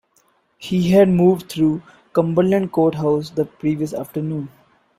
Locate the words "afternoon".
3.93-4.49